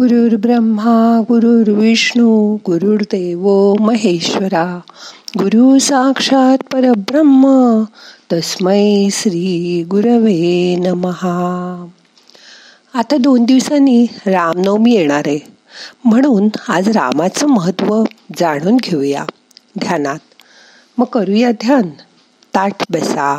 गुरुर् 0.00 0.34
ब्रह्मा 0.34 1.22
गुरुर्विष्णू 1.28 2.54
गुरुर्देव 2.54 3.74
महेश्वरा. 3.80 4.80
गुरु 5.38 5.78
साक्षात 5.78 6.58
परब्रह्म 6.72 7.46
तस्मै 8.32 9.08
श्री 9.12 9.84
गुरवे 9.90 10.76
नमहा 10.76 11.86
आता 12.94 13.16
दोन 13.16 13.44
दिवसांनी 13.44 14.06
रामनवमी 14.26 14.92
येणार 14.92 15.22
आहे. 15.26 15.38
म्हणून 16.04 16.48
आज 16.68 16.88
रामाचं 16.88 17.46
महत्त्व 17.46 18.04
जाणून 18.38 18.76
घेऊया. 18.76 19.24
ध्यानात. 19.78 20.18
मग 20.98 21.06
करूया 21.06 21.50
ध्यान. 21.50 21.82
ताठ 22.54 22.72
बसा. 22.90 23.38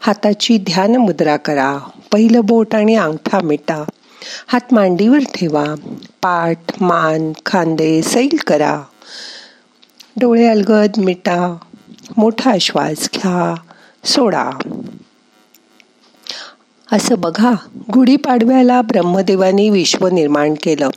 हाताची 0.00 0.58
ध्यान 0.58 0.96
मुद्रा 0.96 1.36
करा. 1.36 1.78
पहिलं 2.12 2.40
बोट 2.44 2.74
आणि 2.74 2.94
अंगठा 2.94 3.40
मिटा. 3.40 3.84
हात 4.46 4.74
मांडीवर 4.74 5.18
ठेवा. 5.34 5.64
पाठ 6.22 6.82
मान 6.82 7.32
खांदे 7.46 8.02
सैल 8.02 8.36
करा. 8.46 8.82
डोळे 10.20 10.48
अलगद 10.48 10.90
मिटा. 10.96 11.56
मोठा 12.16 12.54
श्वास 12.60 13.08
घ्या. 13.14 13.54
सोडा. 14.04 14.50
असं 16.92 17.14
बघा 17.18 17.52
गुढीपाडव्याला 17.94 18.82
ब्रह्मदेवाने 18.82 19.70
विश्व 19.70 20.08
निर्माण 20.08 20.54
केलं. 20.62 20.90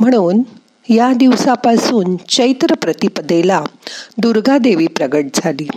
म्हणून 0.00 0.42
या 0.88 1.12
दिवसापासून 1.12 2.16
चैत्र 2.16 2.74
प्रतिपदेला 2.74 3.64
दुर्गादेवी 4.18 4.86
प्रगट 4.86 5.24
झाली. 5.34 5.68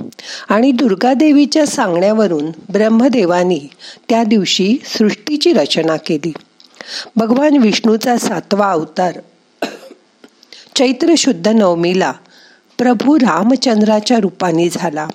आणि 0.49 0.71
दुर्गादेवीच्या 0.71 1.67
सांगण्यावरून 1.67 2.45
ब्रह्मदेवानी 2.45 3.61
त्या 4.09 4.23
दिवशी 4.23 4.77
सृष्टीची 4.85 5.53
रचना 5.53 5.97
केली. 5.97 6.33
भगवान 7.15 7.57
विष्णूचा 7.57 8.17
सातवा 8.17 8.71
अवतार. 8.71 9.19
चैत्र 10.75 11.13
शुद्ध 11.17 11.47
नवमीला 11.47 12.13
प्रभू 12.77 13.19
रामचंद्राच्या 13.19 14.17
रूपाने 14.17 14.69
झाला. 14.69 15.07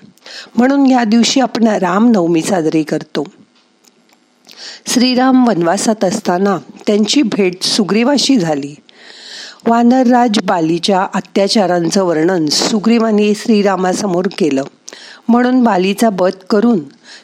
म्हणून 0.56 0.86
या 0.86 1.04
दिवशी 1.04 1.40
आपण 1.40 1.66
रामनवमी 1.66 2.42
साजरी 2.42 2.82
करतो. 2.82 3.24
श्रीराम 4.86 5.48
वनवासात 5.48 6.04
असताना 6.04 6.58
त्यांची 6.86 7.22
भेट 7.22 7.62
सुग्रीवाशी 7.62 8.36
झाली. 8.36 8.74
वानरराज 9.66 10.38
बालीच्या 10.44 11.06
अत्याचारांचं 11.14 12.04
वर्णन 12.04 12.46
सुग्रीवाने 12.46 13.34
श्रीरामासमोर 13.34 14.24
केलं. 14.38 14.64
म्हणून 15.28 15.64
बालीचा 15.64 16.10
बध 16.10 16.32
करून 16.50 16.80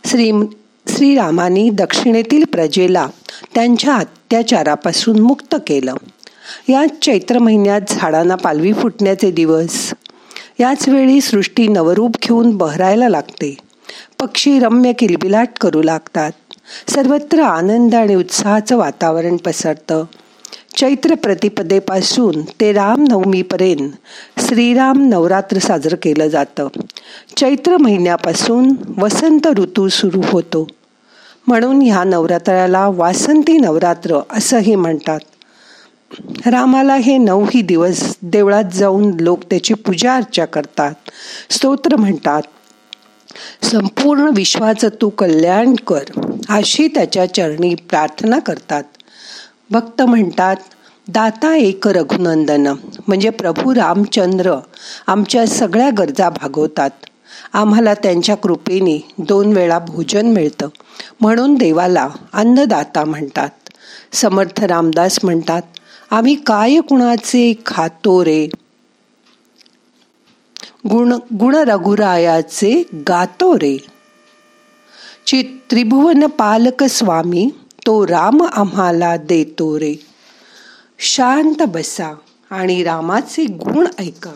श्री 0.07 0.33
श्रीरामाने 0.89 1.71
दक्षिणेतील 1.71 2.45
प्रजेला 2.45 3.07
त्यांच्या 3.55 3.95
अत्याचारापासून 3.95 5.19
मुक्त 5.19 5.57
केलं. 5.67 5.95
याच 6.69 7.05
चैत्र 7.05 7.39
महिन्यात 7.39 7.81
झाडांना 7.89 8.35
पालवी 8.35 8.73
फुटण्याचे 8.73 9.31
दिवस. 9.31 9.95
याच 10.61 10.89
वेळी 10.89 11.21
सृष्टी 11.21 11.69
नवरूप 11.69 12.17
घेऊन 12.23 12.57
बहरायला 12.57 13.09
लागते. 13.09 13.57
पक्षी 14.21 14.59
रम्य 14.59 14.93
किलबिलाट 14.93 15.49
करू 15.61 15.83
लागतात. 15.83 16.33
सर्वत्र 16.89 17.41
आनंद 17.41 17.95
आणि 17.95 18.15
उत्साहाचं 18.15 18.77
वातावरण 18.77 19.37
पसरतं. 19.37 20.05
चैत्र 20.77 21.15
प्रतिपदेपासून 21.15 22.43
ते 22.61 22.73
रामनवमीपर्यंत 22.73 23.91
श्रीराम 24.39 25.09
नवरात्र 25.09 25.59
साजरं 25.59 25.97
केलं 25.97 26.29
जातं. 26.29 26.69
चैत्र 27.37 27.77
महिन्यापासून 27.77 28.73
वसंत 28.99 29.47
ऋतू 29.47 29.89
सुरू 29.89 30.21
होतो. 30.31 30.69
म्हणून 31.47 31.83
ह्या 31.83 32.05
नवरात्राला 32.05 32.89
वासंती 32.89 33.59
नवरात्र 33.59 34.21
असंही 34.31 34.75
म्हणतात. 34.75 35.21
रामाला 36.47 36.95
हे 36.95 37.17
नऊही 37.19 37.63
दिवस 37.63 38.17
देवळात 38.23 38.65
जाऊन 38.73 39.11
लोक 39.21 39.43
त्याची 39.45 39.75
पूजा 39.75 40.15
अर्चा 40.17 40.45
करतात. 40.45 40.95
स्तोत्र 41.51 41.97
म्हणतात 41.97 42.43
संपूर्ण 43.65 44.31
विश्वाचं 44.37 44.89
तू 45.03 45.09
कल्याण 45.09 45.75
कर 45.75 46.21
अशी 46.49 46.89
त्याच्या 46.89 47.35
चरणी 47.35 47.75
प्रार्थना 47.75 48.39
करतात. 48.39 48.85
भक्त 49.71 50.03
म्हणतात 50.03 50.57
दाता 51.09 51.57
एक 51.57 51.89
रघुनंदन 51.89 52.67
म्हणजे 53.09 53.31
प्रभू 53.31 53.75
रामचंद्र 53.75 54.55
आमच्या 55.07 55.47
सगळ्या 55.47 55.91
गरजा 55.99 56.29
भागवतात. 56.31 56.91
आम्हाला 57.55 57.95
त्यांच्या 57.95 58.35
कृपेने 58.35 59.11
दोन 59.19 59.53
वेळा 59.53 59.79
भोजन 59.79 60.27
मिळतं. 60.27 60.69
म्हणून 61.21 61.55
देवाला 61.55 62.09
अन्नदाता 62.33 63.05
म्हणतात. 63.05 63.49
समर्थ 64.13 64.65
रामदास 64.65 65.19
म्हणतात 65.23 65.63
आम्ही 66.11 66.35
काय 66.35 66.81
कुणाचे 66.81 67.55
खातो 67.67 68.25
रे? 68.25 68.47
गुण 70.91 71.13
गुण 71.13 71.55
रघुरायाचे 71.55 72.83
गातो 73.09 73.57
रे? 73.57 73.77
चि 75.27 75.43
त्रिभुवन 75.43 76.27
पालक 76.27 76.85
स्वामी 76.85 77.51
तो 77.87 78.07
राम 78.07 78.43
आम्हाला 78.43 79.17
देतो 79.17 79.79
रे. 79.79 79.95
शांत 80.99 81.63
बसा 81.69 82.15
आणि 82.51 82.83
रामाचे 82.83 83.45
गुण 83.45 83.87
ऐका. 83.99 84.35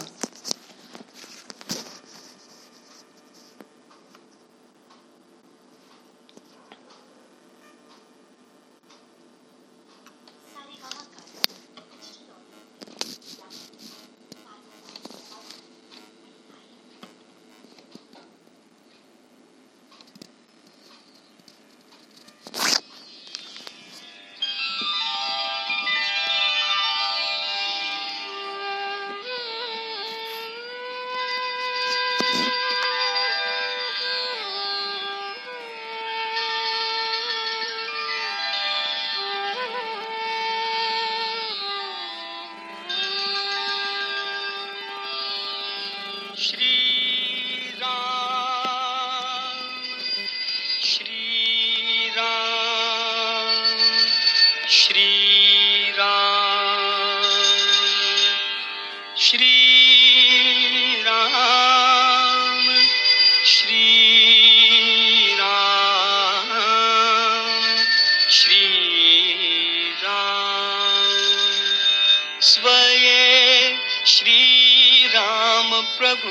प्रभु 75.99 76.29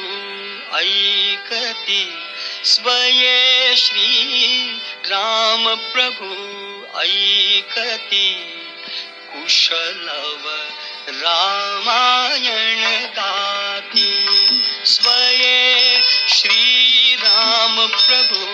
ऐकती. 0.78 2.14
स्वये 2.66 3.76
श्री 3.78 4.24
राम 5.06 5.76
प्रभु 5.76 6.32
ऐकती. 7.00 8.34
कुशलव 9.34 10.70
रामायण 11.10 13.06
गाती. 13.08 14.26
स्वये 14.86 16.02
श्री 16.30 17.16
राम 17.16 17.88
प्रभु 17.88 18.46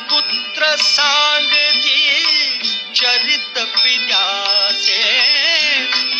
पुत्र 0.09 0.75
सांगती 0.75 2.23
चरित 2.95 3.59
पित्याचे. 3.63 5.31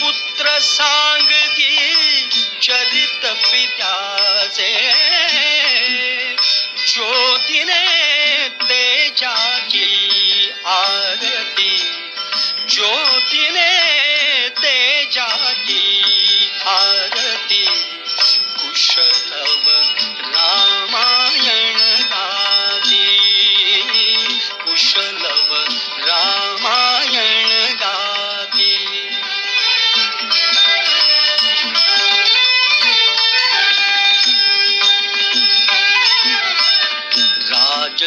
पुत्र 0.01 0.59
सांगती 0.59 1.75
चरित 2.62 3.25
पित्याचे. 3.25 5.11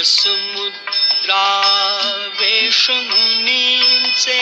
राजसमुद्रा 0.04 1.44
वेशमुनींचे 2.40 4.40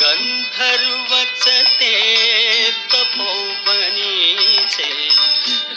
गंधर्वच 0.00 1.44
ते 1.80 1.90
तपोवनीचे 2.92 4.88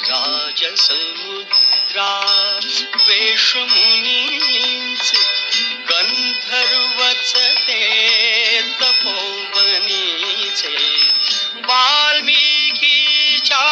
राजसमुद्रा 0.09 2.07
वेशमुनींचे 3.07 5.23
गंधर्वच 5.91 7.33
ते 7.67 7.81
तपोवनीचे 8.81 10.73
वाल्मिकीच्या 11.67 13.63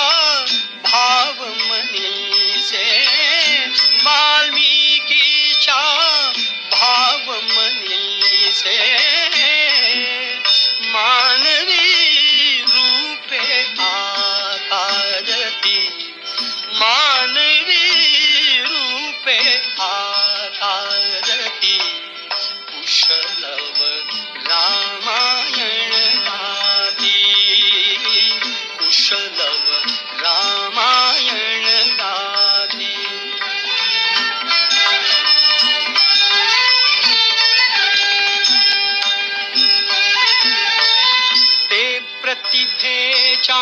प्रतिभेच्या 42.54 43.56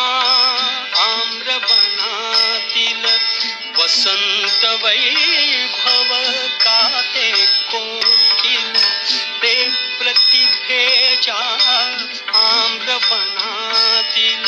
आम्रवनातील 1.02 3.04
वसंत 3.78 4.64
वैभव 4.82 6.10
काते 6.60 7.30
कोकिल 7.70 8.66
ते 9.42 9.54
प्रतिभेच्या 9.98 11.38
आम्रवनातील 12.40 14.44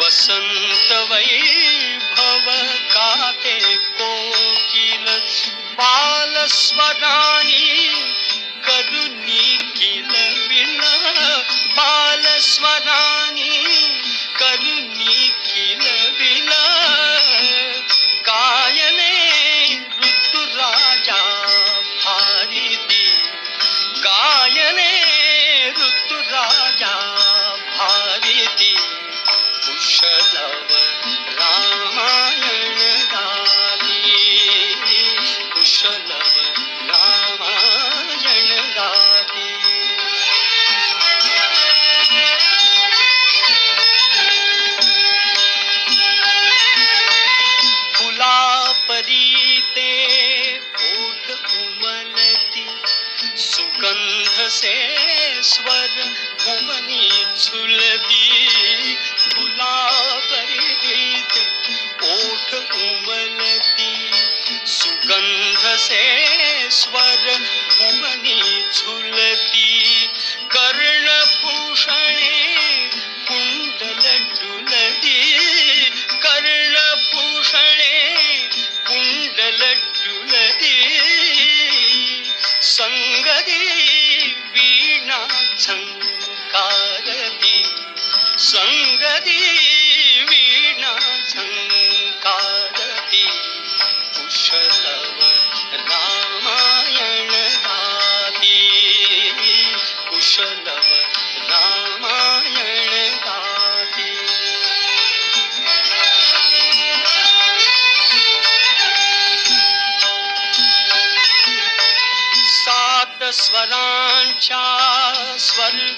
वसंत 0.00 0.92
वैभव 1.10 2.46
काते 2.92 3.58
कोकिल 3.98 5.04
बालस्वरानी 5.78 7.64
करुणी 8.68 9.56
किल 9.76 10.14
विल 10.48 10.80
बालस्वरानी 11.76 13.50
करुणी 14.38 15.30
झंकारती 86.56 87.62
संगदी 88.38 89.40
वीणा 90.28 90.92
झंकारती 91.28 93.24
कुशलव 94.14 95.20
रामायण 95.72 97.30
गाती 97.64 98.58
कुशलव 100.10 100.80
रामायण 101.50 103.14
गाती. 103.18 104.16
सात 112.46 113.24
स्वरांच्या 113.34 114.05
स्वर्गामधली 115.38 115.96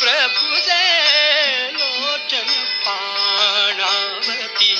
प्रभुजे 0.00 0.82
लोचन 1.76 2.48
पाणावती 2.86 4.74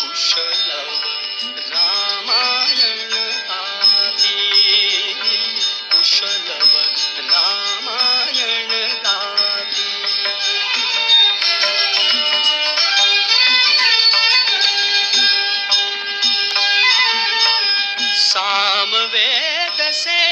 कुशल 0.00 0.70
रामायण 1.72 3.12
आदी 3.56 4.48
कुशलव 5.92 6.72
रामायण 7.30 8.70
गादी 9.04 9.90
सामवेद 18.42 19.80
से 19.94 20.31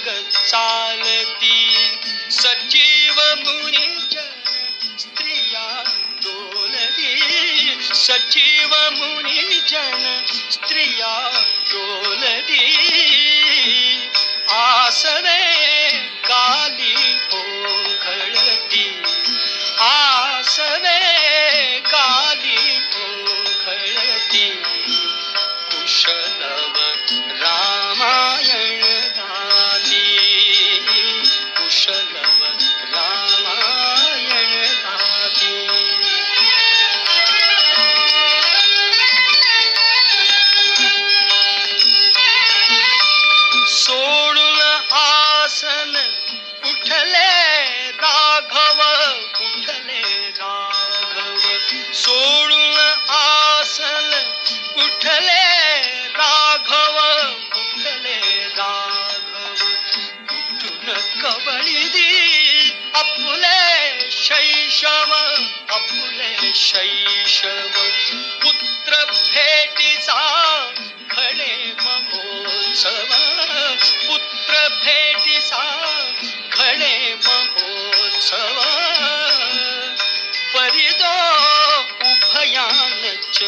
सर्ग 0.00 0.22
चालती. 0.46 1.88
सजीव 2.30 3.14
मुनिजन 3.20 4.30
स्त्रिया 4.98 5.82
डोलती 6.24 7.20
सजीव 7.94 8.74
मुनिजन 8.74 10.22
स्त्रिया 10.50 11.42
डोलती 11.72 12.64
आसने 14.48 15.90
काली 16.28 17.14
ओघळती. 17.32 19.02
आसने 19.78 20.98
काली 21.80 22.78
ओघळती. 22.94 24.62
कुशलव 25.70 26.89
उठले 54.80 55.68
राघव 56.08 56.96
उठले 57.58 58.48
राघव. 58.48 59.64
उठून 60.34 61.20
कबळी 61.22 61.84
दी 61.84 62.72
आपुले 62.94 64.08
शैशव 64.10 65.14
अपुले 65.70 66.52
शैशव. 66.54 67.68
पुत्र 68.42 69.04
भेटीचा 69.04 70.20
खडे 71.10 71.72
महोत्सव. 71.80 73.14
पुत्र 74.08 74.68
भेटीचा 74.68 75.62
खडे 76.52 77.14
महोत्सव. 77.26 78.60
परिदो 80.54 81.30
उभयानच 82.10 83.42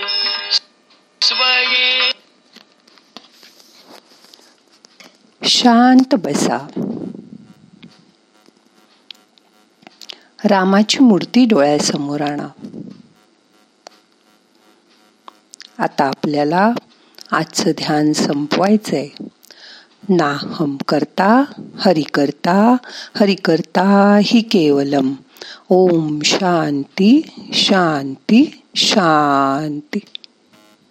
स्वये 1.22 2.12
शांत 5.44 6.16
बसा. 6.16 6.68
रामाची 10.46 11.00
मूर्ती 11.00 11.46
डोळ्यासमोर 11.46 12.22
आणा. 12.22 12.48
आता 15.80 16.06
आपल्याला 16.06 16.72
आजचं 17.32 17.72
ध्यान 17.72 18.14
संपवायचंय. 18.14 19.08
नाहम 20.10 20.78
करता 20.88 21.44
हरि 21.78 22.02
करता 22.02 22.78
हरि 23.16 23.36
करता 23.36 24.20
ही 24.24 24.42
केवलम. 24.42 25.14
ओम 25.70 26.20
शांती 26.26 27.22
शांती 27.54 28.62
शांती. 28.76 30.00